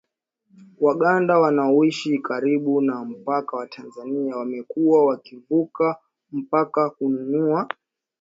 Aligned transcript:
Waganda 0.79 1.39
wanaoishi 1.39 2.19
karibu 2.19 2.81
na 2.81 3.05
mpaka 3.05 3.57
wa 3.57 3.67
Tanzania 3.67 4.37
wamekuwa 4.37 5.05
wakivuka 5.05 5.95
mpaka 6.31 6.89
kununua 6.89 7.67